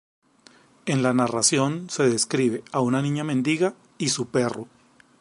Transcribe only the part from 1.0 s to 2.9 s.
la narración, se describe a